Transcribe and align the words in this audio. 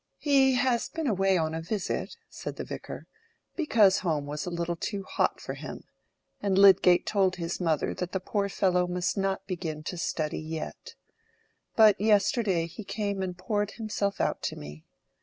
"He 0.17 0.55
has 0.55 0.89
been 0.89 1.05
away 1.05 1.37
on 1.37 1.53
a 1.53 1.61
visit," 1.61 2.17
said 2.27 2.55
the 2.55 2.63
Vicar, 2.63 3.05
"because 3.55 3.99
home 3.99 4.25
was 4.25 4.47
a 4.47 4.49
little 4.49 4.75
too 4.75 5.03
hot 5.03 5.39
for 5.39 5.53
him, 5.53 5.83
and 6.41 6.57
Lydgate 6.57 7.05
told 7.05 7.35
his 7.35 7.61
mother 7.61 7.93
that 7.93 8.11
the 8.11 8.19
poor 8.19 8.49
fellow 8.49 8.87
must 8.87 9.15
not 9.15 9.45
begin 9.45 9.83
to 9.83 9.97
study 9.97 10.39
yet. 10.39 10.95
But 11.75 12.01
yesterday 12.01 12.65
he 12.65 12.83
came 12.83 13.21
and 13.21 13.37
poured 13.37 13.73
himself 13.73 14.19
out 14.19 14.41
to 14.41 14.55
me. 14.55 14.85